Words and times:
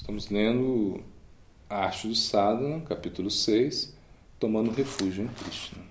Estamos 0.00 0.28
lendo 0.30 1.02
a 1.68 1.84
Arte 1.84 2.06
do 2.06 2.14
Sadhana, 2.14 2.80
capítulo 2.82 3.30
6, 3.30 3.92
Tomando 4.38 4.70
Refúgio 4.70 5.24
em 5.24 5.28
Krishna. 5.28 5.82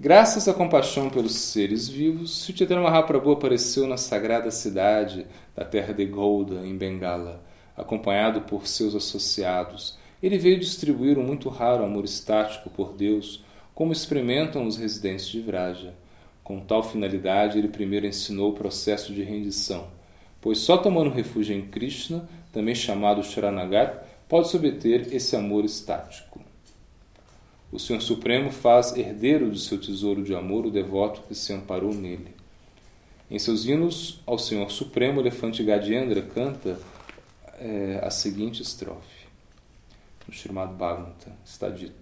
Graças 0.00 0.48
à 0.48 0.54
compaixão 0.54 1.10
pelos 1.10 1.34
seres 1.34 1.86
vivos, 1.86 2.46
Chaitanya 2.46 2.80
Mahaprabhu 2.80 3.32
apareceu 3.32 3.86
na 3.86 3.98
sagrada 3.98 4.50
cidade 4.50 5.26
da 5.54 5.66
terra 5.66 5.92
de 5.92 6.06
Golda, 6.06 6.66
em 6.66 6.76
Bengala, 6.76 7.44
acompanhado 7.76 8.40
por 8.40 8.66
seus 8.66 8.94
associados. 8.94 9.98
Ele 10.22 10.38
veio 10.38 10.58
distribuir 10.58 11.18
um 11.18 11.22
muito 11.22 11.50
raro 11.50 11.84
amor 11.84 12.06
estático 12.06 12.70
por 12.70 12.94
Deus, 12.94 13.44
como 13.74 13.92
experimentam 13.92 14.66
os 14.66 14.78
residentes 14.78 15.28
de 15.28 15.42
Vraja. 15.42 15.94
Com 16.42 16.58
tal 16.58 16.82
finalidade, 16.82 17.58
ele 17.58 17.68
primeiro 17.68 18.06
ensinou 18.06 18.50
o 18.50 18.54
processo 18.54 19.12
de 19.12 19.22
rendição, 19.22 19.99
pois 20.40 20.58
só 20.58 20.76
tomando 20.76 21.10
refúgio 21.10 21.54
em 21.54 21.62
Krishna 21.62 22.28
também 22.52 22.74
chamado 22.74 23.22
Sharanagat, 23.22 23.98
pode-se 24.28 24.56
obter 24.56 25.12
esse 25.14 25.36
amor 25.36 25.64
estático. 25.64 26.40
O 27.72 27.78
Senhor 27.78 28.00
Supremo 28.00 28.50
faz 28.50 28.96
herdeiro 28.96 29.48
do 29.48 29.58
seu 29.58 29.78
tesouro 29.80 30.24
de 30.24 30.34
amor 30.34 30.66
o 30.66 30.70
devoto 30.70 31.22
que 31.28 31.34
se 31.34 31.52
amparou 31.52 31.94
nele. 31.94 32.34
Em 33.30 33.38
seus 33.38 33.64
hinos 33.64 34.20
ao 34.26 34.38
Senhor 34.38 34.70
Supremo, 34.72 35.18
o 35.18 35.22
elefante 35.22 35.62
Gadiendra 35.62 36.20
canta 36.22 36.80
é, 37.60 38.00
a 38.02 38.10
seguinte 38.10 38.60
estrofe. 38.60 39.28
No 40.26 40.34
Srimad 40.34 40.72
Bhagavatam 40.72 41.32
está 41.44 41.68
dito. 41.68 41.94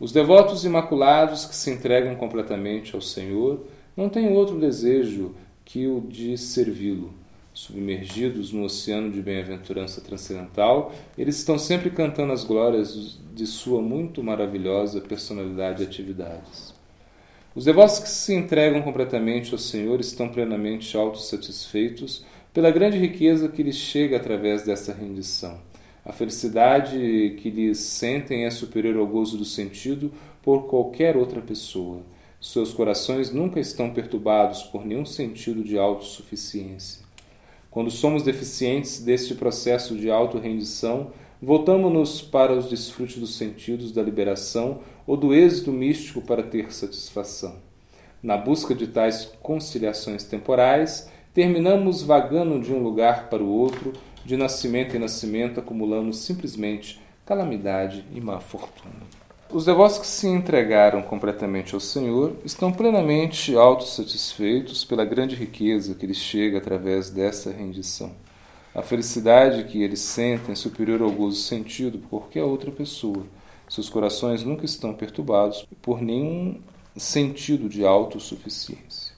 Os 0.00 0.10
devotos 0.10 0.64
imaculados 0.64 1.44
que 1.44 1.54
se 1.54 1.70
entregam 1.70 2.16
completamente 2.16 2.94
ao 2.94 3.00
Senhor 3.00 3.66
não 3.96 4.08
têm 4.08 4.32
outro 4.32 4.58
desejo 4.58 5.34
que 5.64 5.86
o 5.86 6.00
de 6.00 6.36
servi-lo 6.36 7.14
submergidos 7.56 8.52
no 8.52 8.64
oceano 8.64 9.10
de 9.10 9.22
bem-aventurança 9.22 10.02
transcendental, 10.02 10.92
eles 11.16 11.38
estão 11.38 11.58
sempre 11.58 11.88
cantando 11.88 12.34
as 12.34 12.44
glórias 12.44 13.18
de 13.34 13.46
sua 13.46 13.80
muito 13.80 14.22
maravilhosa 14.22 15.00
personalidade 15.00 15.82
e 15.82 15.86
atividades. 15.86 16.74
Os 17.54 17.64
devotos 17.64 17.98
que 17.98 18.10
se 18.10 18.34
entregam 18.34 18.82
completamente 18.82 19.54
ao 19.54 19.58
Senhor 19.58 19.98
estão 20.00 20.28
plenamente 20.28 20.94
autossatisfeitos 20.98 22.26
pela 22.52 22.70
grande 22.70 22.98
riqueza 22.98 23.48
que 23.48 23.62
lhes 23.62 23.76
chega 23.76 24.18
através 24.18 24.62
dessa 24.62 24.92
rendição. 24.92 25.58
A 26.04 26.12
felicidade 26.12 27.38
que 27.38 27.48
lhes 27.48 27.78
sentem 27.78 28.44
é 28.44 28.50
superior 28.50 28.98
ao 28.98 29.06
gozo 29.06 29.38
do 29.38 29.46
sentido 29.46 30.12
por 30.42 30.66
qualquer 30.66 31.16
outra 31.16 31.40
pessoa. 31.40 32.02
Seus 32.38 32.74
corações 32.74 33.32
nunca 33.32 33.58
estão 33.58 33.88
perturbados 33.94 34.62
por 34.64 34.84
nenhum 34.84 35.06
sentido 35.06 35.64
de 35.64 35.78
autossuficiência. 35.78 37.05
Quando 37.76 37.90
somos 37.90 38.22
deficientes 38.22 39.00
deste 39.00 39.34
processo 39.34 39.94
de 39.96 40.10
auto-rendição, 40.10 41.10
voltamos-nos 41.42 42.22
para 42.22 42.54
os 42.54 42.70
desfrutes 42.70 43.18
dos 43.18 43.36
sentidos 43.36 43.92
da 43.92 44.02
liberação 44.02 44.80
ou 45.06 45.14
do 45.14 45.34
êxito 45.34 45.70
místico 45.70 46.22
para 46.22 46.42
ter 46.42 46.72
satisfação. 46.72 47.56
Na 48.22 48.38
busca 48.38 48.74
de 48.74 48.86
tais 48.86 49.30
conciliações 49.42 50.24
temporais, 50.24 51.10
terminamos 51.34 52.02
vagando 52.02 52.58
de 52.60 52.72
um 52.72 52.82
lugar 52.82 53.28
para 53.28 53.42
o 53.42 53.50
outro, 53.50 53.92
de 54.24 54.38
nascimento 54.38 54.96
em 54.96 54.98
nascimento, 54.98 55.60
acumulando 55.60 56.14
simplesmente 56.14 56.98
calamidade 57.26 58.06
e 58.14 58.22
má 58.22 58.40
fortuna. 58.40 59.25
Os 59.48 59.64
devotos 59.64 59.98
que 59.98 60.06
se 60.08 60.26
entregaram 60.26 61.00
completamente 61.02 61.72
ao 61.72 61.80
Senhor 61.80 62.36
estão 62.44 62.72
plenamente 62.72 63.54
autossatisfeitos 63.54 64.84
pela 64.84 65.04
grande 65.04 65.36
riqueza 65.36 65.94
que 65.94 66.04
lhes 66.04 66.16
chega 66.16 66.58
através 66.58 67.10
dessa 67.10 67.52
rendição. 67.52 68.10
A 68.74 68.82
felicidade 68.82 69.62
que 69.64 69.80
eles 69.80 70.00
sentem 70.00 70.52
é 70.52 70.56
superior 70.56 71.00
ao 71.00 71.12
gozo 71.12 71.40
sentido 71.40 71.96
por 71.98 72.08
qualquer 72.08 72.42
outra 72.42 72.72
pessoa. 72.72 73.24
Seus 73.68 73.88
corações 73.88 74.42
nunca 74.42 74.64
estão 74.64 74.92
perturbados 74.92 75.64
por 75.80 76.02
nenhum 76.02 76.60
sentido 76.96 77.68
de 77.68 77.86
autossuficiência. 77.86 79.14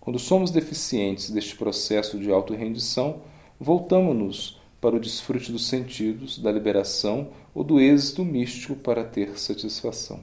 Quando 0.00 0.18
somos 0.18 0.50
deficientes 0.50 1.28
deste 1.28 1.56
processo 1.56 2.18
de 2.18 2.30
autorrendição, 2.30 3.20
voltamos-nos 3.60 4.58
para 4.80 4.96
o 4.96 5.00
desfrute 5.00 5.50
dos 5.50 5.66
sentidos, 5.66 6.38
da 6.38 6.52
liberação 6.52 7.30
ou 7.54 7.64
do 7.64 7.80
êxito 7.80 8.24
místico 8.24 8.76
para 8.76 9.04
ter 9.04 9.38
satisfação. 9.38 10.20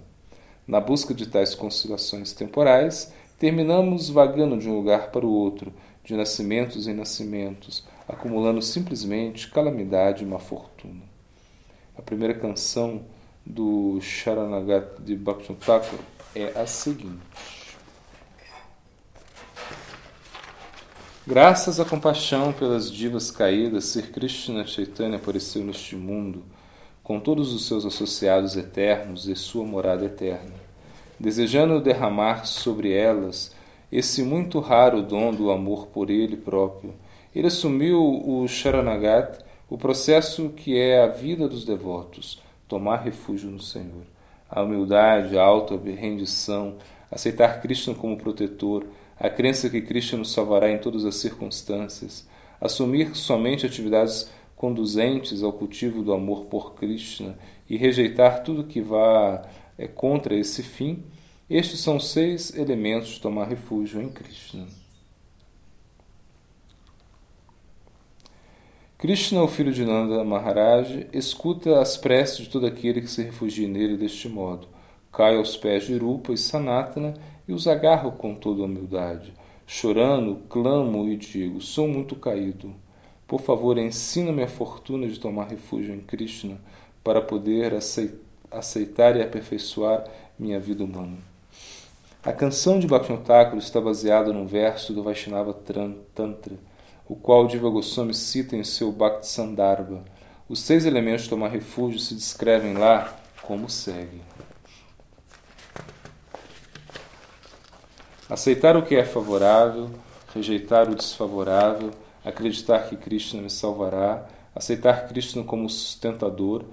Na 0.68 0.80
busca 0.80 1.14
de 1.14 1.26
tais 1.28 1.54
conciliações 1.56 2.32
temporais, 2.32 3.12
terminamos 3.38 4.10
vagando 4.10 4.58
de 4.58 4.70
um 4.70 4.76
lugar 4.76 5.12
para 5.12 5.26
o 5.26 5.32
outro, 5.32 5.74
de 6.04 6.16
nascimentos 6.16 6.88
em 6.88 6.94
nascimentos, 6.94 7.84
acumulando 8.08 8.62
simplesmente 8.62 9.50
calamidade 9.50 10.24
e 10.24 10.28
má 10.28 10.40
fortuna. 10.40 11.04
A 11.98 12.02
primeira 12.02 12.34
canção 12.34 13.04
do 13.46 14.00
Sharanagat 14.02 15.02
de 15.02 15.16
Bhaktivinoda 15.16 15.86
é 16.36 16.60
a 16.60 16.66
seguinte. 16.66 17.63
Graças 21.26 21.80
à 21.80 21.86
compaixão 21.86 22.52
pelas 22.52 22.92
divas 22.92 23.32
caídas, 23.32 23.86
Sir 23.86 24.12
Krishna 24.12 24.68
Chaitanya 24.68 25.16
apareceu 25.16 25.64
neste 25.64 25.96
mundo 25.96 26.44
com 27.02 27.18
todos 27.18 27.54
os 27.54 27.66
seus 27.66 27.86
associados 27.86 28.58
eternos 28.58 29.26
e 29.26 29.34
sua 29.34 29.64
morada 29.64 30.04
eterna, 30.04 30.54
desejando 31.18 31.80
derramar 31.80 32.46
sobre 32.46 32.92
elas 32.92 33.56
esse 33.90 34.22
muito 34.22 34.60
raro 34.60 35.02
dom 35.02 35.34
do 35.34 35.50
amor 35.50 35.88
por 35.88 36.10
ele 36.10 36.36
próprio. 36.36 36.94
Ele 37.34 37.48
assumiu 37.48 38.02
o 38.04 38.46
Sharanagat, 38.46 39.40
o 39.70 39.78
processo 39.78 40.50
que 40.50 40.78
é 40.78 41.02
a 41.02 41.08
vida 41.08 41.48
dos 41.48 41.64
devotos, 41.64 42.42
tomar 42.68 42.98
refúgio 42.98 43.50
no 43.50 43.62
Senhor. 43.62 44.04
A 44.50 44.62
humildade, 44.62 45.38
a 45.38 45.42
alta 45.42 45.78
rendição, 45.78 46.76
aceitar 47.14 47.62
Krishna 47.62 47.94
como 47.94 48.18
protetor, 48.18 48.86
a 49.20 49.30
crença 49.30 49.70
que 49.70 49.82
Krishna 49.82 50.18
nos 50.18 50.34
salvará 50.34 50.72
em 50.72 50.80
todas 50.80 51.06
as 51.06 51.16
circunstâncias, 51.16 52.28
assumir 52.60 53.16
somente 53.16 53.66
atividades 53.66 54.32
conduzentes 54.56 55.44
ao 55.44 55.54
cultivo 55.54 56.02
do 56.02 56.12
amor 56.12 56.46
por 56.46 56.74
Krishna 56.74 57.38
e 57.70 57.78
rejeitar 57.78 58.44
tudo 58.44 58.64
que 58.64 58.82
vá 58.82 59.48
é, 59.78 59.88
contra 59.88 60.36
esse 60.36 60.64
fim, 60.64 61.04
estes 61.50 61.82
são 61.82 62.00
seis 62.00 62.56
elementos 62.56 63.10
de 63.10 63.22
tomar 63.22 63.48
refúgio 63.48 64.02
em 64.02 64.10
Krishna. 64.10 64.66
Krishna, 68.98 69.44
o 69.44 69.48
filho 69.50 69.74
de 69.74 69.86
Nanda 69.86 70.24
Maharaj, 70.24 71.08
escuta 71.12 71.82
as 71.82 71.98
preces 71.98 72.38
de 72.38 72.50
todo 72.50 72.66
aquele 72.66 73.02
que 73.02 73.12
se 73.12 73.22
refugia 73.22 73.68
nele 73.68 73.98
deste 73.98 74.30
modo. 74.30 74.73
Cai 75.14 75.38
aos 75.38 75.56
pés 75.56 75.84
de 75.84 75.96
Rupa 75.96 76.34
e 76.34 76.38
Sanatana 76.38 77.14
e 77.48 77.54
os 77.54 77.68
agarro 77.68 78.14
com 78.14 78.34
toda 78.34 78.64
a 78.64 78.66
humildade. 78.66 79.32
Chorando, 79.68 80.42
clamo 80.50 81.08
e 81.08 81.16
digo: 81.16 81.62
Sou 81.62 81.88
muito 81.88 82.16
caído. 82.16 82.74
Por 83.28 83.40
favor, 83.40 83.78
ensina-me 83.78 84.42
a 84.42 84.48
fortuna 84.48 85.08
de 85.08 85.20
tomar 85.20 85.48
refúgio 85.48 85.94
em 85.94 86.00
Krishna 86.00 86.60
para 87.04 87.22
poder 87.22 87.76
aceitar 88.52 89.16
e 89.16 89.22
aperfeiçoar 89.22 90.04
minha 90.38 90.60
vida 90.60 90.84
humana. 90.84 91.18
A 92.24 92.34
canção 92.34 92.80
de 92.80 92.88
Bhaktivinoda 92.88 93.56
está 93.58 93.80
baseada 93.80 94.34
num 94.34 94.48
verso 94.48 94.94
do 94.94 95.04
Vaishnava 95.04 95.54
Tantra, 95.54 96.56
o 97.08 97.16
qual 97.16 97.46
Diva 97.46 97.70
Goswami 97.70 98.16
cita 98.16 98.56
em 98.56 98.64
seu 98.64 98.92
Bhakti 98.92 99.28
Sandarbha. 99.28 100.04
Os 100.50 100.60
seis 100.60 100.86
elementos 100.86 101.26
de 101.26 101.30
tomar 101.30 101.50
refúgio 101.50 102.00
se 102.00 102.16
descrevem 102.16 102.74
lá 102.74 103.16
como 103.44 103.70
segue. 103.70 104.22
Aceitar 108.30 108.78
o 108.78 108.84
que 108.84 108.96
é 108.96 109.04
favorável, 109.04 109.90
rejeitar 110.34 110.90
o 110.90 110.96
desfavorável, 110.96 111.92
acreditar 112.24 112.88
que 112.88 112.96
Krishna 112.96 113.42
me 113.42 113.50
salvará, 113.50 114.28
aceitar 114.56 115.08
Krishna 115.08 115.44
como 115.44 115.70
sustentador, 115.70 116.64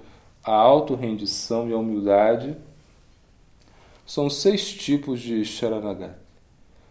a 0.43 0.53
auto-rendição 0.53 1.69
e 1.69 1.73
a 1.73 1.77
humildade 1.77 2.55
são 4.05 4.29
seis 4.29 4.73
tipos 4.73 5.19
de 5.19 5.43
Sharanagati. 5.45 6.15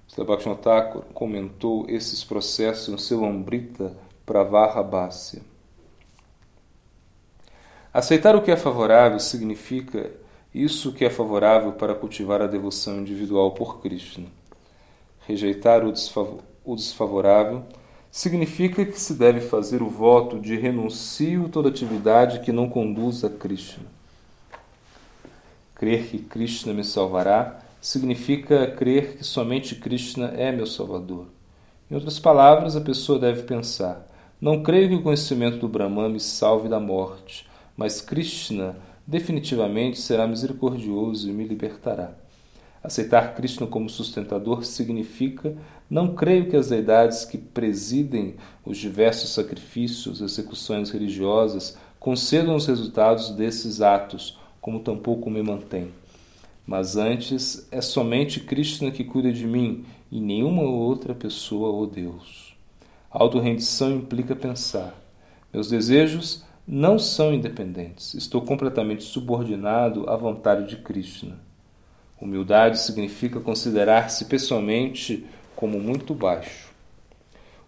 Sri 0.06 0.24
Thakur 0.56 1.04
comentou 1.14 1.86
esses 1.88 2.24
processos 2.24 2.88
no 2.88 2.98
seu 2.98 3.24
Amrita 3.24 3.96
Pravarabhasya. 4.26 5.40
Aceitar 7.92 8.34
o 8.34 8.42
que 8.42 8.50
é 8.50 8.56
favorável 8.56 9.20
significa 9.20 10.10
isso 10.52 10.92
que 10.92 11.04
é 11.04 11.10
favorável 11.10 11.72
para 11.72 11.94
cultivar 11.94 12.42
a 12.42 12.46
devoção 12.46 12.98
individual 12.98 13.52
por 13.52 13.80
Krishna. 13.80 14.39
Rejeitar 15.30 15.84
o 15.84 16.74
desfavorável 16.74 17.62
significa 18.10 18.84
que 18.84 18.98
se 18.98 19.14
deve 19.14 19.40
fazer 19.40 19.80
o 19.80 19.88
voto 19.88 20.40
de 20.40 20.56
renuncio 20.56 21.48
toda 21.48 21.68
atividade 21.68 22.40
que 22.40 22.50
não 22.50 22.68
conduz 22.68 23.22
a 23.22 23.30
Krishna. 23.30 23.84
Crer 25.72 26.08
que 26.08 26.18
Krishna 26.18 26.74
me 26.74 26.82
salvará 26.82 27.60
significa 27.80 28.72
crer 28.72 29.18
que 29.18 29.24
somente 29.24 29.76
Krishna 29.76 30.34
é 30.36 30.50
meu 30.50 30.66
salvador. 30.66 31.26
Em 31.88 31.94
outras 31.94 32.18
palavras, 32.18 32.74
a 32.74 32.80
pessoa 32.80 33.16
deve 33.16 33.44
pensar: 33.44 34.04
Não 34.40 34.64
creio 34.64 34.88
que 34.88 34.94
o 34.96 35.02
conhecimento 35.02 35.58
do 35.58 35.68
Brahman 35.68 36.08
me 36.08 36.20
salve 36.20 36.68
da 36.68 36.80
morte, 36.80 37.48
mas 37.76 38.00
Krishna 38.00 38.76
definitivamente 39.06 40.00
será 40.00 40.26
misericordioso 40.26 41.30
e 41.30 41.32
me 41.32 41.44
libertará. 41.44 42.19
Aceitar 42.82 43.34
Krishna 43.34 43.66
como 43.66 43.90
sustentador 43.90 44.64
significa 44.64 45.54
não 45.88 46.14
creio 46.14 46.48
que 46.48 46.56
as 46.56 46.68
deidades 46.68 47.24
que 47.24 47.36
presidem 47.36 48.36
os 48.64 48.78
diversos 48.78 49.30
sacrifícios, 49.30 50.20
execuções 50.22 50.90
religiosas, 50.90 51.76
concedam 51.98 52.56
os 52.56 52.66
resultados 52.66 53.30
desses 53.30 53.82
atos, 53.82 54.38
como 54.60 54.80
tampouco 54.80 55.28
me 55.28 55.42
mantém. 55.42 55.88
Mas 56.66 56.96
antes 56.96 57.68
é 57.70 57.80
somente 57.80 58.40
Krishna 58.40 58.90
que 58.90 59.04
cuida 59.04 59.32
de 59.32 59.46
mim 59.46 59.84
e 60.10 60.20
nenhuma 60.20 60.62
outra 60.62 61.14
pessoa 61.14 61.68
ou 61.68 61.86
Deus. 61.86 62.54
Auto-rendição 63.10 63.90
implica 63.92 64.34
pensar. 64.34 64.94
Meus 65.52 65.68
desejos 65.68 66.44
não 66.66 66.98
são 66.98 67.34
independentes. 67.34 68.14
Estou 68.14 68.40
completamente 68.42 69.02
subordinado 69.02 70.08
à 70.08 70.16
vontade 70.16 70.68
de 70.68 70.76
Krishna. 70.76 71.49
Humildade 72.20 72.78
significa 72.78 73.40
considerar-se 73.40 74.26
pessoalmente 74.26 75.24
como 75.56 75.80
muito 75.80 76.14
baixo. 76.14 76.70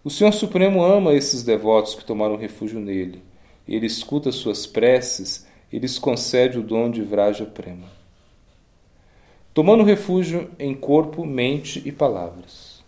O 0.03 0.09
Senhor 0.09 0.31
Supremo 0.31 0.83
ama 0.83 1.13
esses 1.13 1.43
devotos 1.43 1.95
que 1.95 2.05
tomaram 2.05 2.35
refúgio 2.35 2.79
nele. 2.79 3.23
Ele 3.67 3.85
escuta 3.85 4.31
suas 4.31 4.67
preces 4.67 5.47
e 5.71 5.79
lhes 5.79 5.97
concede 5.97 6.59
o 6.59 6.63
dom 6.63 6.91
de 6.91 7.01
Vraja 7.01 7.45
Prema. 7.45 7.87
Tomando 9.53 9.83
refúgio 9.83 10.51
em 10.59 10.75
corpo, 10.75 11.25
mente 11.25 11.81
e 11.85 11.91
palavras. 11.91 12.83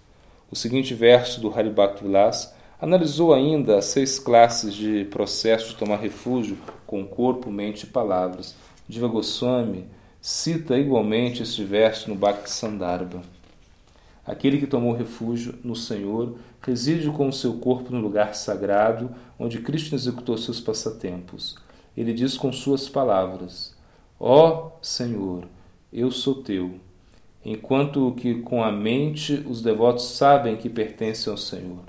O 0.51 0.56
seguinte 0.56 0.94
verso 0.94 1.39
do 1.39 1.53
Haribhakti 1.53 2.03
Vilas 2.03 2.53
Analisou 2.79 3.33
ainda 3.33 3.77
as 3.77 3.85
seis 3.85 4.19
classes 4.19 4.73
de 4.73 5.06
processo 5.06 5.69
de 5.69 5.75
tomar 5.77 5.95
refúgio 5.95 6.57
com 6.85 7.06
corpo, 7.06 7.50
mente 7.50 7.83
e 7.83 7.88
palavras. 7.88 8.53
Diva 8.88 9.07
Goswami 9.07 9.85
cita 10.25 10.75
igualmente 10.75 11.44
este 11.44 11.63
verso 11.63 12.10
no 12.10 12.16
Bhakti. 12.16 12.51
Aquele 14.25 14.57
que 14.57 14.66
tomou 14.66 14.92
refúgio 14.92 15.54
no 15.63 15.75
Senhor 15.75 16.39
reside 16.63 17.12
com 17.12 17.30
o 17.30 17.31
seu 17.31 17.60
corpo 17.60 17.92
no 17.92 18.01
lugar 18.01 18.33
sagrado 18.33 19.13
onde 19.38 19.60
Krishna 19.60 19.95
executou 19.95 20.36
seus 20.36 20.60
passatempos. 20.60 21.60
Ele 21.95 22.12
diz 22.12 22.36
com 22.38 22.51
suas 22.51 22.89
palavras: 22.89 23.75
Ó 24.19 24.50
oh, 24.50 24.72
Senhor, 24.81 25.45
eu 25.94 26.10
sou 26.10 26.42
teu. 26.42 26.80
Enquanto 27.45 28.12
que 28.18 28.42
com 28.42 28.63
a 28.63 28.72
mente 28.72 29.45
os 29.48 29.62
devotos 29.62 30.06
sabem 30.06 30.57
que 30.57 30.72
pertencem 30.72 31.30
ao 31.30 31.38
Senhor. 31.38 31.83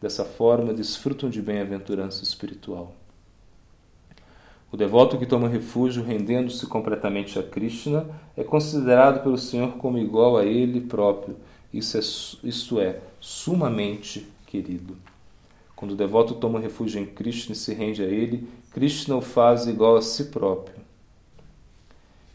Dessa 0.00 0.24
forma, 0.24 0.72
desfrutam 0.72 1.28
de 1.28 1.42
bem-aventurança 1.42 2.24
espiritual. 2.24 2.94
O 4.74 4.76
devoto 4.76 5.16
que 5.16 5.24
toma 5.24 5.46
refúgio 5.46 6.02
rendendo-se 6.02 6.66
completamente 6.66 7.38
a 7.38 7.44
Krishna 7.44 8.08
é 8.36 8.42
considerado 8.42 9.22
pelo 9.22 9.38
Senhor 9.38 9.74
como 9.74 9.98
igual 9.98 10.36
a 10.36 10.44
ele 10.44 10.80
próprio, 10.80 11.36
isso 11.72 12.80
é, 12.80 12.84
é, 12.84 13.00
sumamente 13.20 14.26
querido. 14.44 14.96
Quando 15.76 15.92
o 15.92 15.96
devoto 15.96 16.34
toma 16.34 16.58
refúgio 16.58 17.00
em 17.00 17.06
Krishna 17.06 17.52
e 17.52 17.56
se 17.56 17.72
rende 17.72 18.02
a 18.02 18.06
ele, 18.06 18.48
Krishna 18.72 19.14
o 19.14 19.20
faz 19.20 19.68
igual 19.68 19.94
a 19.94 20.02
si 20.02 20.24
próprio. 20.24 20.74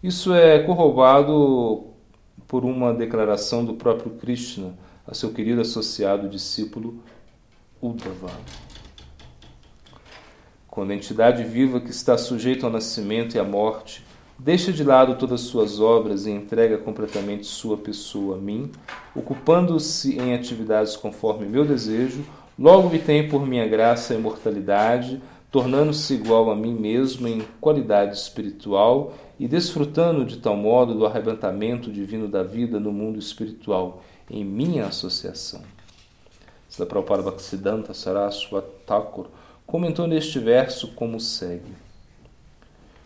Isso 0.01 0.33
é 0.33 0.59
corroborado 0.59 1.87
por 2.47 2.63
uma 2.63 2.93
declaração 2.93 3.65
do 3.65 3.73
próprio 3.73 4.11
Krishna 4.11 4.75
a 5.05 5.13
seu 5.13 5.33
querido 5.33 5.59
associado 5.59 6.29
discípulo 6.29 7.03
Uddhava. 7.81 8.31
Quando 10.69 10.91
a 10.91 10.95
entidade 10.95 11.43
viva 11.43 11.79
que 11.79 11.89
está 11.89 12.17
sujeita 12.17 12.65
ao 12.65 12.71
nascimento 12.71 13.35
e 13.35 13.39
à 13.39 13.43
morte 13.43 14.05
deixa 14.37 14.71
de 14.71 14.83
lado 14.83 15.15
todas 15.15 15.41
suas 15.41 15.81
obras 15.81 16.25
e 16.25 16.31
entrega 16.31 16.77
completamente 16.77 17.45
sua 17.45 17.75
pessoa 17.75 18.37
a 18.37 18.39
mim, 18.39 18.71
ocupando-se 19.13 20.17
em 20.17 20.33
atividades 20.33 20.95
conforme 20.95 21.45
meu 21.45 21.65
desejo, 21.65 22.23
logo 22.57 22.89
tem 22.99 23.27
por 23.27 23.45
minha 23.45 23.67
graça 23.67 24.13
a 24.13 24.17
imortalidade, 24.17 25.21
tornando-se 25.51 26.13
igual 26.13 26.49
a 26.49 26.55
mim 26.55 26.73
mesmo 26.73 27.27
em 27.27 27.41
qualidade 27.59 28.15
espiritual 28.15 29.13
e 29.37 29.47
desfrutando 29.47 30.23
de 30.23 30.37
tal 30.37 30.55
modo 30.55 30.93
do 30.93 31.05
arrebatamento 31.05 31.91
divino 31.91 32.27
da 32.27 32.43
vida 32.43 32.79
no 32.79 32.93
mundo 32.93 33.19
espiritual, 33.19 34.01
em 34.29 34.45
minha 34.45 34.85
associação. 34.85 35.61
Srila 36.69 36.87
Prabhupada 36.87 37.23
Bhaktisiddhanta 37.23 37.93
Saraswat 37.93 38.67
Comentou 39.69 40.07
neste 40.07 40.39
verso 40.39 40.87
como 40.95 41.19
segue. 41.19 41.75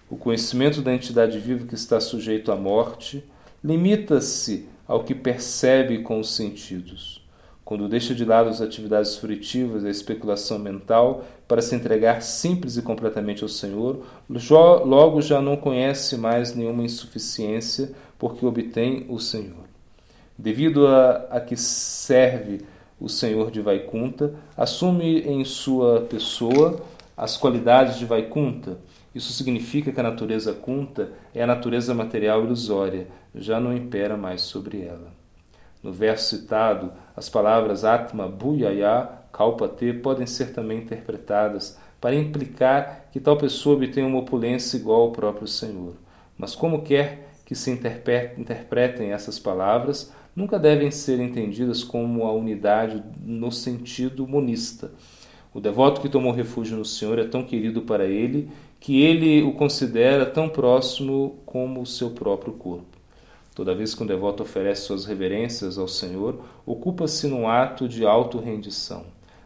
O 0.10 0.15
conhecimento 0.15 0.81
da 0.81 0.94
entidade 0.94 1.38
viva 1.38 1.68
que 1.68 1.75
está 1.75 2.00
sujeito 2.00 2.54
à 2.54 2.56
morte 2.56 3.21
limita-se 3.62 4.69
ao 4.88 5.04
que 5.04 5.13
percebe 5.13 5.98
com 6.04 6.21
os 6.21 6.33
sentidos. 6.33 7.21
Quando 7.65 7.89
deixa 7.89 8.15
de 8.15 8.24
lado 8.24 8.48
as 8.48 8.62
atividades 8.62 9.18
fruitivas 9.18 9.83
e 9.83 9.88
a 9.88 9.92
especulação 9.92 10.57
mental 10.57 11.25
para 11.50 11.62
se 11.62 11.75
entregar 11.75 12.21
simples 12.21 12.77
e 12.77 12.81
completamente 12.81 13.44
ao 13.44 13.50
Senhor, 13.50 14.06
logo 14.30 15.21
já 15.21 15.42
não 15.42 15.57
conhece 15.57 16.16
mais 16.16 16.56
nenhuma 16.56 16.86
insuficiência 16.86 17.92
porque 18.18 18.45
obtém 18.45 19.06
o 19.09 19.19
Senhor. 19.19 19.66
Devido 20.38 20.88
a, 20.88 21.27
a 21.30 21.42
que 21.42 21.57
serve 21.57 22.62
o 23.04 23.10
Senhor 23.10 23.52
de 23.52 23.60
Vaikunta, 23.60 24.34
assume 24.56 25.20
em 25.24 25.44
sua 25.44 26.04
pessoa 26.10 26.80
as 27.18 27.36
qualidades 27.36 28.00
de 28.00 28.06
Vaikunta. 28.06 28.78
Isso 29.14 29.34
significa 29.34 29.92
que 29.92 30.00
a 30.00 30.04
natureza 30.04 30.54
kunta 30.54 31.12
é 31.36 31.44
a 31.44 31.48
natureza 31.48 31.94
material 31.94 32.46
ilusória, 32.46 33.08
já 33.36 33.60
não 33.60 33.76
impera 33.76 34.16
mais 34.16 34.44
sobre 34.44 34.84
ela. 34.84 35.12
No 35.84 35.92
verso 35.92 36.38
citado, 36.38 36.94
as 37.14 37.28
palavras 37.28 37.84
Atma, 37.84 38.26
Bhuyaya, 38.26 39.10
Kalpate 39.34 39.92
podem 39.92 40.26
ser 40.26 40.54
também 40.54 40.78
interpretadas 40.78 41.78
para 42.00 42.16
implicar 42.16 43.10
que 43.12 43.20
tal 43.20 43.36
pessoa 43.36 43.76
obtenha 43.76 44.08
uma 44.08 44.20
opulência 44.20 44.78
igual 44.78 45.02
ao 45.02 45.12
próprio 45.12 45.48
Senhor. 45.48 45.96
Mas 46.38 46.56
como 46.56 46.84
quer 46.84 47.32
que 47.46 47.54
se 47.54 47.70
interpretem 47.70 49.12
essas 49.12 49.38
palavras, 49.38 50.14
nunca 50.35 50.57
devem 50.57 50.91
ser 50.91 51.19
entendidas 51.19 51.83
como 51.83 52.25
a 52.25 52.31
unidade 52.31 53.04
no 53.21 53.52
sentido 53.52 54.28
monista. 54.28 54.92
O 55.54 55.59
devoto 55.59 56.02
que 56.02 56.09
tomou 56.09 56.31
refúgio 56.31 56.78
no 56.78 56.85
Senhor 56.85 57.19
é 57.19 57.25
tão 57.25 57.44
querido 57.44 57.83
para 57.83 58.06
ele 58.06 58.49
que 58.80 59.02
ele 59.02 59.44
o 59.44 59.54
considera 59.54 60.25
tão 60.25 60.49
próximo 60.49 61.40
como 61.45 61.81
o 61.81 61.85
seu 61.85 62.09
próprio 62.09 62.54
corpo. 62.54 62.97
Toda 63.56 63.75
vez 63.75 63.94
que 63.94 64.02
um 64.02 64.07
devoto 64.07 64.42
oferece 64.42 64.81
suas 64.81 65.06
reverências 65.06 65.78
ao 65.78 65.87
Senhor, 65.87 66.44
ocupa-se 66.66 67.28
num 67.28 67.47
ato 67.47 67.87
de 67.87 68.04
auto-rendição. 68.04 69.06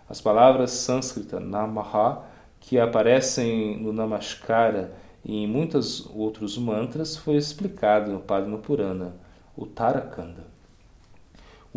As 0.09 0.21
palavras 0.21 0.71
sânscritas 0.71 1.43
namaha, 1.43 2.23
que 2.59 2.79
aparecem 2.79 3.77
no 3.77 3.91
Namaskara 3.91 4.93
e 5.23 5.43
em 5.43 5.47
muitos 5.47 6.09
outros 6.15 6.57
mantras, 6.57 7.17
foi 7.17 7.35
explicado 7.35 8.11
no 8.11 8.19
Padma 8.19 8.57
Purana, 8.57 9.15
o 9.55 9.65
Tarakanda. 9.65 10.56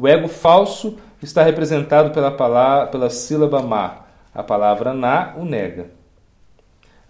O 0.01 0.09
ego 0.09 0.29
falso 0.29 0.97
está 1.23 1.43
representado 1.43 2.11
pela, 2.11 2.31
palavra, 2.31 2.87
pela 2.87 3.11
sílaba 3.11 3.61
ma. 3.61 4.07
A 4.35 4.43
palavra 4.43 4.95
na 4.95 5.35
o 5.37 5.45
nega. 5.45 5.91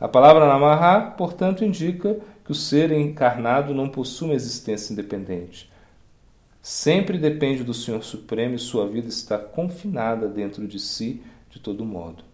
A 0.00 0.08
palavra 0.08 0.44
namaha, 0.44 1.12
portanto, 1.12 1.64
indica 1.64 2.18
que 2.44 2.50
o 2.50 2.54
ser 2.54 2.90
encarnado 2.90 3.72
não 3.72 3.88
possui 3.88 4.26
uma 4.30 4.34
existência 4.34 4.92
independente. 4.92 5.70
Sempre 6.60 7.16
depende 7.16 7.62
do 7.62 7.72
Senhor 7.72 8.02
Supremo 8.02 8.56
e 8.56 8.58
sua 8.58 8.88
vida 8.88 9.06
está 9.06 9.38
confinada 9.38 10.26
dentro 10.26 10.66
de 10.66 10.80
si 10.80 11.22
de 11.48 11.60
todo 11.60 11.84
modo. 11.84 12.24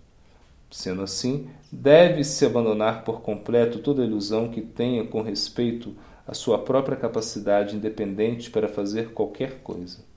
Sendo 0.71 1.03
assim, 1.03 1.51
deve-se 1.71 2.47
abandonar 2.47 3.05
por 3.05 3.21
completo 3.21 3.81
toda 3.81 4.07
ilusão 4.07 4.49
que 4.49 4.63
tenha 4.63 5.05
com 5.05 5.21
respeito 5.21 5.95
à 6.27 6.33
sua 6.33 6.59
própria 6.59 6.97
capacidade 6.97 7.77
independente 7.77 8.51
para 8.51 8.69
fazer 8.69 9.11
qualquer 9.11 9.59
coisa 9.63 10.16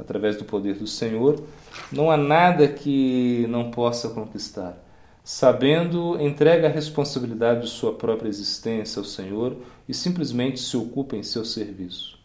através 0.00 0.36
do 0.36 0.44
poder 0.44 0.74
do 0.74 0.86
Senhor, 0.86 1.42
não 1.92 2.10
há 2.10 2.16
nada 2.16 2.66
que 2.66 3.46
não 3.48 3.70
possa 3.70 4.08
conquistar. 4.08 4.76
Sabendo, 5.22 6.20
entrega 6.20 6.66
a 6.66 6.70
responsabilidade 6.70 7.62
de 7.62 7.68
sua 7.68 7.94
própria 7.94 8.28
existência 8.28 8.98
ao 8.98 9.04
Senhor 9.04 9.56
e 9.88 9.94
simplesmente 9.94 10.58
se 10.58 10.76
ocupa 10.76 11.16
em 11.16 11.22
seu 11.22 11.44
serviço. 11.44 12.18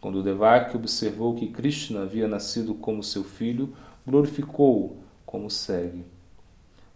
Quando 0.00 0.22
Devaki 0.22 0.76
observou 0.76 1.34
que 1.34 1.48
Krishna 1.48 2.02
havia 2.02 2.28
nascido 2.28 2.74
como 2.74 3.02
seu 3.02 3.24
filho, 3.24 3.74
glorificou-o 4.06 4.98
como 5.24 5.50
segue. 5.50 6.04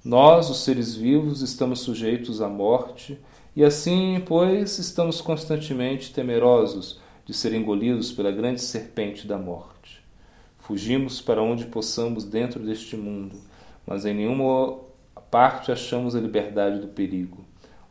Nós, 0.04 0.48
os 0.48 0.64
seres 0.64 0.94
vivos, 0.94 1.42
estamos 1.42 1.80
sujeitos 1.80 2.40
à 2.40 2.48
morte 2.48 3.18
e 3.54 3.64
assim, 3.64 4.22
pois, 4.26 4.78
estamos 4.78 5.20
constantemente 5.20 6.12
temerosos 6.12 7.00
de 7.24 7.34
ser 7.34 7.52
engolidos 7.52 8.12
pela 8.12 8.30
grande 8.30 8.60
serpente 8.60 9.26
da 9.26 9.38
morte. 9.38 9.99
Fugimos 10.70 11.20
para 11.20 11.42
onde 11.42 11.64
possamos 11.64 12.22
dentro 12.22 12.60
deste 12.60 12.96
mundo, 12.96 13.34
mas 13.84 14.04
em 14.04 14.14
nenhuma 14.14 14.78
parte 15.28 15.72
achamos 15.72 16.14
a 16.14 16.20
liberdade 16.20 16.78
do 16.78 16.86
perigo. 16.86 17.38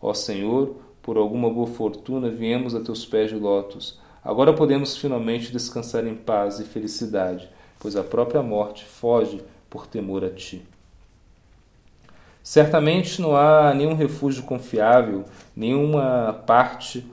Ó 0.01 0.13
Senhor, 0.13 0.77
por 1.01 1.17
alguma 1.17 1.49
boa 1.49 1.67
fortuna 1.67 2.29
viemos 2.29 2.73
a 2.73 2.79
teus 2.79 3.05
pés 3.05 3.31
de 3.31 3.35
lótus. 3.35 3.99
Agora 4.23 4.53
podemos 4.53 4.95
finalmente 4.95 5.51
descansar 5.51 6.07
em 6.07 6.15
paz 6.15 6.61
e 6.61 6.63
felicidade, 6.63 7.49
pois 7.77 7.97
a 7.97 8.01
própria 8.01 8.41
morte 8.41 8.85
foge 8.85 9.41
por 9.69 9.85
temor 9.85 10.23
a 10.23 10.29
ti. 10.29 10.65
Certamente 12.41 13.21
não 13.21 13.35
há 13.35 13.73
nenhum 13.73 13.93
refúgio 13.93 14.43
confiável, 14.43 15.25
nenhuma 15.53 16.31
parte, 16.47 17.05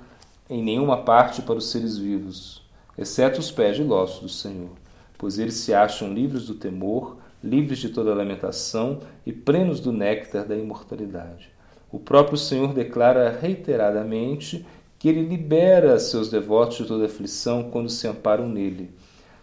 em 0.49 0.63
nenhuma 0.63 0.99
parte 0.99 1.43
para 1.43 1.57
os 1.57 1.73
seres 1.73 1.99
vivos, 1.99 2.63
exceto 2.97 3.41
os 3.41 3.51
pés 3.51 3.75
de 3.75 3.83
lótus 3.83 4.21
do 4.21 4.29
Senhor, 4.29 4.71
pois 5.19 5.39
eles 5.39 5.55
se 5.55 5.73
acham 5.73 6.13
livres 6.13 6.47
do 6.47 6.55
temor, 6.55 7.17
livres 7.43 7.79
de 7.79 7.89
toda 7.89 8.15
lamentação 8.15 9.01
e 9.25 9.33
plenos 9.33 9.81
do 9.81 9.93
néctar 9.93 10.47
da 10.47 10.57
imortalidade. 10.57 11.51
O 11.91 11.99
próprio 11.99 12.37
Senhor 12.37 12.75
declara 12.75 13.31
reiteradamente 13.31 14.67
que 14.99 15.09
ele 15.09 15.23
libera 15.23 15.99
seus 15.99 16.29
devotos 16.29 16.79
de 16.79 16.85
toda 16.85 17.07
aflição 17.07 17.71
quando 17.71 17.89
se 17.89 18.09
amparam 18.09 18.49
nele. 18.49 18.91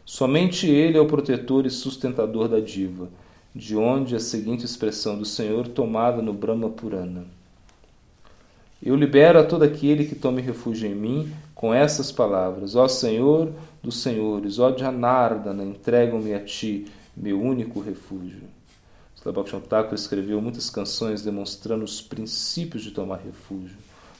Somente 0.05 0.67
ele 0.67 0.97
é 0.97 1.01
o 1.01 1.07
protetor 1.07 1.65
e 1.65 1.69
sustentador 1.69 2.49
da 2.49 2.59
diva, 2.59 3.09
de 3.55 3.77
onde 3.77 4.15
a 4.15 4.19
seguinte 4.19 4.65
expressão 4.65 5.17
do 5.17 5.25
Senhor 5.25 5.67
tomada 5.67 6.21
no 6.21 6.33
Brahma 6.33 6.69
Purana. 6.69 7.25
Eu 8.85 8.97
libero 8.97 9.39
a 9.39 9.45
todo 9.45 9.63
aquele 9.63 10.03
que 10.03 10.13
tome 10.13 10.41
refúgio 10.41 10.89
em 10.89 10.95
mim 10.95 11.33
com 11.55 11.73
essas 11.73 12.11
palavras: 12.11 12.75
Ó 12.75 12.85
Senhor 12.89 13.53
dos 13.81 14.01
senhores, 14.01 14.59
ó 14.59 14.75
Janardana, 14.75 15.63
entregam-me 15.63 16.33
a 16.33 16.39
ti, 16.39 16.85
meu 17.15 17.41
único 17.41 17.79
refúgio. 17.79 18.43
Slabhaksham 19.15 19.61
Thakur 19.61 19.93
escreveu 19.93 20.41
muitas 20.41 20.69
canções 20.69 21.21
demonstrando 21.21 21.85
os 21.85 22.01
princípios 22.01 22.83
de 22.83 22.91
tomar 22.91 23.19
refúgio, 23.19 23.77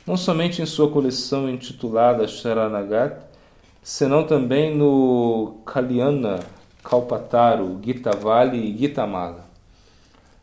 não 0.07 0.15
somente 0.15 0.61
em 0.61 0.65
sua 0.65 0.89
coleção 0.89 1.49
intitulada 1.49 2.25
Sharanagat, 2.25 3.21
senão 3.81 4.25
também 4.25 4.73
no 4.73 5.57
Kalyana, 5.65 6.39
Kalpataru, 6.81 7.81
Gitavali 7.83 8.59
e 8.59 8.77
Gitamala. 8.77 9.45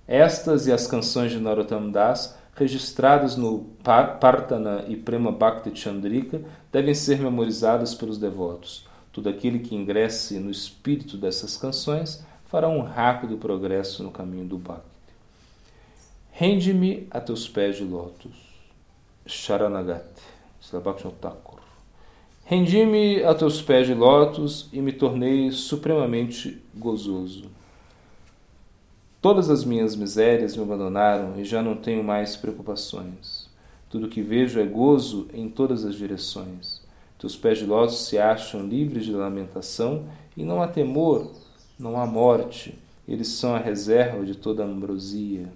Estas 0.07 0.67
e 0.67 0.73
as 0.73 0.87
canções 0.87 1.31
de 1.31 1.39
Narottam 1.39 1.91
Das, 1.91 2.39
registradas 2.61 3.39
no 3.39 3.65
Partana 3.83 4.85
e 4.87 4.95
Prema 4.95 5.33
Bhakti 5.33 5.75
Chandrika, 5.75 6.43
devem 6.71 6.95
ser 6.95 7.19
memorizadas 7.19 7.95
pelos 7.95 8.19
devotos. 8.19 8.87
Todo 9.11 9.31
aquele 9.31 9.61
que 9.61 9.75
ingresse 9.75 10.39
no 10.39 10.51
espírito 10.51 11.17
dessas 11.17 11.57
canções 11.57 12.23
fará 12.45 12.69
um 12.69 12.83
rápido 12.83 13.39
progresso 13.39 14.03
no 14.03 14.11
caminho 14.11 14.45
do 14.45 14.59
Bhakti. 14.59 14.85
Rende-me 16.31 17.09
a 17.11 17.19
teus 17.19 17.49
pés 17.49 17.77
de 17.77 17.85
lótus. 17.85 18.37
Sharanagati. 19.27 20.23
Thakur. 21.21 21.61
Rendi-me 22.45 23.25
a 23.25 23.35
teus 23.35 23.63
pés 23.63 23.87
de 23.87 23.95
lótus 23.95 24.69
e 24.71 24.83
me 24.83 24.93
tornei 24.93 25.51
supremamente 25.51 26.63
gozoso. 26.75 27.45
Todas 29.21 29.51
as 29.51 29.65
minhas 29.65 29.95
misérias 29.95 30.57
me 30.57 30.63
abandonaram 30.63 31.39
e 31.39 31.45
já 31.45 31.63
não 31.63 31.77
tenho 31.77 32.03
mais 32.03 32.37
preocupações. 32.37 33.49
Tudo 33.89 34.09
que 34.09 34.23
vejo 34.23 34.61
é 34.61 34.65
gozo 34.65 35.29
em 35.35 35.49
todas 35.49 35.85
as 35.85 35.95
direções. 35.95 36.81
Teus 37.19 37.37
pés 37.37 37.59
de 37.59 37.67
lótus 37.67 38.07
se 38.07 38.19
acham 38.19 38.67
livres 38.67 39.05
de 39.05 39.13
lamentação 39.13 40.05
e 40.37 40.45
não 40.45 40.63
há 40.63 40.69
temor 40.69 41.31
não 41.81 41.99
há 41.99 42.07
morte, 42.07 42.79
eles 43.09 43.29
são 43.29 43.55
a 43.55 43.59
reserva 43.59 44.25
de 44.25 44.35
toda 44.35 44.63
a 44.63 44.67
ambrosia. 44.67 45.49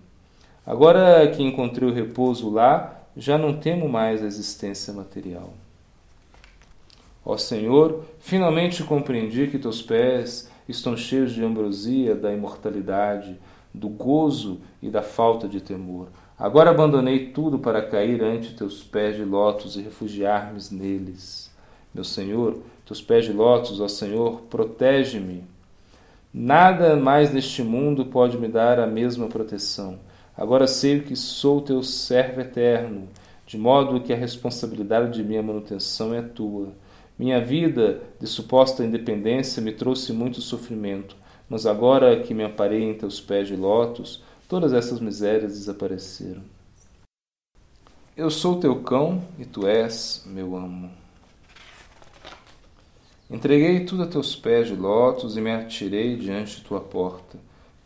Agora 0.66 1.28
que 1.28 1.42
encontrei 1.42 1.88
o 1.88 1.92
repouso 1.92 2.48
lá, 2.48 3.02
já 3.14 3.36
não 3.36 3.60
temo 3.60 3.88
mais 3.88 4.22
a 4.22 4.26
existência 4.26 4.92
material. 4.92 5.52
Ó 7.24 7.36
Senhor, 7.36 8.04
finalmente 8.18 8.82
compreendi 8.82 9.46
que 9.46 9.58
teus 9.58 9.82
pés 9.82 10.50
estão 10.68 10.96
cheios 10.96 11.32
de 11.32 11.44
ambrosia 11.44 12.14
da 12.14 12.32
imortalidade, 12.32 13.38
do 13.74 13.88
gozo 13.88 14.60
e 14.80 14.88
da 14.88 15.02
falta 15.02 15.48
de 15.48 15.60
temor. 15.60 16.08
Agora 16.38 16.70
abandonei 16.70 17.32
tudo 17.32 17.58
para 17.58 17.82
cair 17.82 18.22
ante 18.22 18.54
teus 18.54 18.82
pés 18.82 19.16
de 19.16 19.24
lótus 19.24 19.76
e 19.76 19.82
refugiar-me 19.82 20.60
neles. 20.70 21.52
Meu 21.92 22.04
Senhor, 22.04 22.58
teus 22.86 23.02
pés 23.02 23.24
de 23.24 23.32
lótus, 23.32 23.80
ó 23.80 23.88
Senhor, 23.88 24.42
protege-me 24.48 25.44
Nada 26.36 26.96
mais 26.96 27.32
neste 27.32 27.62
mundo 27.62 28.06
pode 28.06 28.36
me 28.36 28.48
dar 28.48 28.80
a 28.80 28.88
mesma 28.88 29.28
proteção. 29.28 30.00
Agora 30.36 30.66
sei 30.66 30.98
que 30.98 31.14
sou 31.14 31.60
teu 31.60 31.80
servo 31.80 32.40
eterno, 32.40 33.08
de 33.46 33.56
modo 33.56 34.00
que 34.00 34.12
a 34.12 34.16
responsabilidade 34.16 35.12
de 35.12 35.22
minha 35.22 35.40
manutenção 35.40 36.12
é 36.12 36.20
tua. 36.20 36.72
Minha 37.16 37.40
vida 37.40 38.02
de 38.18 38.26
suposta 38.26 38.84
independência 38.84 39.62
me 39.62 39.70
trouxe 39.70 40.12
muito 40.12 40.40
sofrimento, 40.40 41.14
mas 41.48 41.66
agora 41.66 42.20
que 42.20 42.34
me 42.34 42.44
amparei 42.44 42.82
em 42.82 42.94
teus 42.94 43.20
pés 43.20 43.48
de 43.48 43.56
lótus, 43.56 44.22
todas 44.48 44.72
essas 44.72 45.00
misérias 45.00 45.52
desapareceram. 45.52 46.42
Eu 48.16 48.30
sou 48.30 48.60
teu 48.60 48.80
cão 48.80 49.24
e 49.38 49.44
tu 49.44 49.66
és 49.66 50.22
meu 50.24 50.56
amo. 50.56 50.90
Entreguei 53.28 53.84
tudo 53.84 54.04
a 54.04 54.06
teus 54.06 54.36
pés 54.36 54.68
de 54.68 54.76
lótus 54.76 55.36
e 55.36 55.40
me 55.40 55.50
atirei 55.50 56.16
diante 56.16 56.56
de 56.56 56.62
tua 56.62 56.80
porta. 56.80 57.38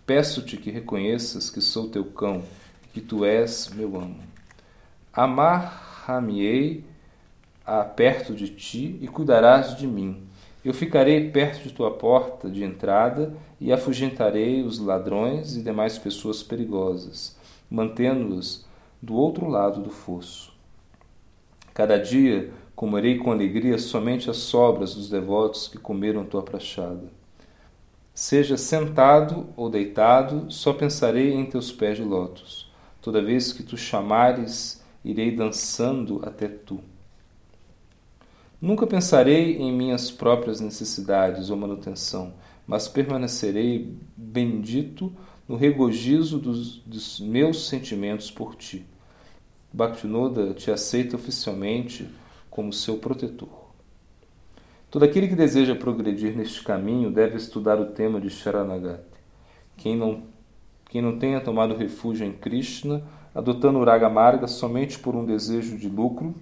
Peço-te 0.04 0.58
que 0.58 0.70
reconheças 0.70 1.48
que 1.48 1.62
sou 1.62 1.88
teu 1.88 2.04
cão 2.04 2.42
e 2.84 2.88
que 2.88 3.00
tu 3.00 3.24
és 3.24 3.70
meu 3.74 3.96
amo. 3.96 4.20
Amar-me-ei 5.12 6.84
a 7.64 7.82
perto 7.84 8.34
de 8.34 8.48
ti 8.48 8.98
e 9.00 9.08
cuidarás 9.08 9.76
de 9.76 9.86
mim. 9.86 10.27
Eu 10.68 10.74
ficarei 10.74 11.30
perto 11.30 11.62
de 11.62 11.72
tua 11.72 11.90
porta 11.90 12.50
de 12.50 12.62
entrada 12.62 13.34
e 13.60 13.72
afugentarei 13.72 14.62
os 14.62 14.78
ladrões 14.78 15.56
e 15.56 15.62
demais 15.62 15.98
pessoas 15.98 16.42
perigosas, 16.42 17.36
mantendo-os 17.70 18.66
do 19.00 19.14
outro 19.14 19.48
lado 19.48 19.80
do 19.80 19.90
fosso. 19.90 20.52
Cada 21.72 21.96
dia 21.96 22.52
Comerei 22.78 23.18
com 23.18 23.32
alegria 23.32 23.76
somente 23.76 24.30
as 24.30 24.36
sobras 24.36 24.94
dos 24.94 25.10
devotos 25.10 25.66
que 25.66 25.78
comeram 25.78 26.24
tua 26.24 26.44
prachada. 26.44 27.10
Seja 28.14 28.56
sentado 28.56 29.48
ou 29.56 29.68
deitado, 29.68 30.48
só 30.48 30.72
pensarei 30.72 31.34
em 31.34 31.44
teus 31.44 31.72
pés 31.72 31.96
de 31.96 32.04
lótus. 32.04 32.70
Toda 33.02 33.20
vez 33.20 33.52
que 33.52 33.64
tu 33.64 33.76
chamares, 33.76 34.80
irei 35.04 35.34
dançando 35.34 36.20
até 36.24 36.46
tu. 36.46 36.78
Nunca 38.60 38.86
pensarei 38.88 39.56
em 39.56 39.72
minhas 39.72 40.10
próprias 40.10 40.60
necessidades 40.60 41.48
ou 41.48 41.56
manutenção, 41.56 42.34
mas 42.66 42.88
permanecerei 42.88 43.96
bendito 44.16 45.12
no 45.46 45.54
regozijo 45.54 46.38
dos, 46.38 46.78
dos 46.78 47.20
meus 47.20 47.68
sentimentos 47.68 48.32
por 48.32 48.56
ti. 48.56 48.84
Bhaktinoda 49.72 50.54
te 50.54 50.72
aceita 50.72 51.14
oficialmente 51.14 52.08
como 52.50 52.72
seu 52.72 52.98
protetor. 52.98 53.68
Todo 54.90 55.04
aquele 55.04 55.28
que 55.28 55.36
deseja 55.36 55.76
progredir 55.76 56.36
neste 56.36 56.64
caminho 56.64 57.12
deve 57.12 57.36
estudar 57.36 57.78
o 57.78 57.92
tema 57.92 58.20
de 58.20 58.28
Sharanagati. 58.28 59.04
Quem 59.76 59.96
não, 59.96 60.24
quem 60.88 61.00
não 61.00 61.18
tenha 61.18 61.40
tomado 61.40 61.76
refúgio 61.76 62.26
em 62.26 62.32
Krishna, 62.32 63.02
adotando 63.32 63.84
Raga 63.84 64.08
Marga 64.08 64.48
somente 64.48 64.98
por 64.98 65.14
um 65.14 65.24
desejo 65.24 65.78
de 65.78 65.88
lucro, 65.88 66.34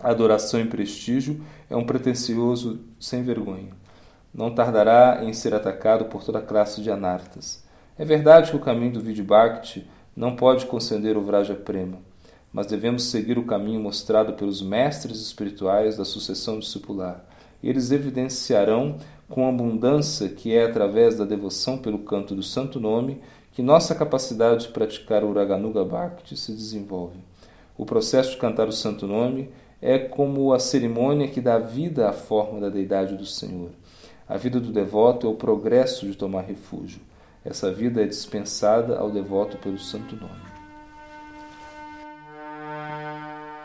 adoração 0.00 0.60
e 0.60 0.66
prestígio, 0.66 1.40
é 1.70 1.76
um 1.76 1.84
pretensioso 1.84 2.80
sem 2.98 3.22
vergonha. 3.22 3.72
Não 4.32 4.54
tardará 4.54 5.20
em 5.22 5.32
ser 5.32 5.54
atacado 5.54 6.06
por 6.06 6.24
toda 6.24 6.40
classe 6.40 6.82
de 6.82 6.90
anartas. 6.90 7.64
É 7.98 8.04
verdade 8.04 8.50
que 8.50 8.56
o 8.56 8.60
caminho 8.60 8.94
do 8.94 9.00
Vidbhakti 9.00 9.88
não 10.16 10.34
pode 10.34 10.66
conceder 10.66 11.16
o 11.16 11.22
Vraja 11.22 11.54
Prema 11.54 11.98
mas 12.54 12.68
devemos 12.68 13.06
seguir 13.06 13.36
o 13.36 13.42
caminho 13.44 13.80
mostrado 13.80 14.34
pelos 14.34 14.62
mestres 14.62 15.20
espirituais 15.20 15.96
da 15.96 16.04
sucessão 16.04 16.60
discipular. 16.60 17.24
Eles 17.60 17.90
evidenciarão 17.90 18.98
com 19.28 19.48
abundância 19.48 20.28
que 20.28 20.54
é 20.54 20.64
através 20.64 21.18
da 21.18 21.24
devoção 21.24 21.76
pelo 21.76 21.98
canto 21.98 22.32
do 22.32 22.44
santo 22.44 22.78
nome 22.78 23.20
que 23.50 23.60
nossa 23.60 23.92
capacidade 23.92 24.66
de 24.66 24.72
praticar 24.72 25.24
o 25.24 25.32
Raganuga 25.32 25.84
Bhakti 25.84 26.36
se 26.36 26.52
desenvolve. 26.52 27.18
O 27.76 27.84
processo 27.84 28.30
de 28.30 28.36
cantar 28.36 28.68
o 28.68 28.72
santo 28.72 29.04
nome 29.04 29.50
é 29.86 29.98
como 29.98 30.54
a 30.54 30.58
cerimônia 30.58 31.28
que 31.28 31.42
dá 31.42 31.58
vida 31.58 32.08
à 32.08 32.12
forma 32.14 32.58
da 32.58 32.70
deidade 32.70 33.18
do 33.18 33.26
Senhor. 33.26 33.68
A 34.26 34.38
vida 34.38 34.58
do 34.58 34.72
devoto 34.72 35.26
é 35.26 35.30
o 35.30 35.34
progresso 35.34 36.06
de 36.06 36.16
tomar 36.16 36.40
refúgio. 36.40 37.02
Essa 37.44 37.70
vida 37.70 38.02
é 38.02 38.06
dispensada 38.06 38.96
ao 38.96 39.10
devoto 39.10 39.58
pelo 39.58 39.78
santo 39.78 40.16
nome. 40.16 40.53